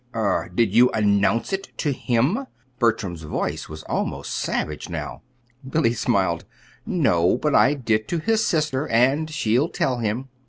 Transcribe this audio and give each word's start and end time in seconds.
Er 0.15 0.49
did 0.51 0.73
you 0.73 0.89
announce 0.95 1.53
it 1.53 1.71
to 1.77 1.91
him?" 1.91 2.47
Bertram's 2.79 3.21
voice 3.21 3.69
was 3.69 3.83
almost 3.83 4.33
savage 4.33 4.89
now. 4.89 5.21
Billy 5.63 5.93
smiled. 5.93 6.43
"No; 6.87 7.37
but 7.37 7.53
I 7.53 7.75
did 7.75 8.07
to 8.07 8.17
his 8.17 8.43
sister, 8.43 8.87
and 8.87 9.29
she'll 9.29 9.69
tell 9.69 9.99
him. 9.99 10.29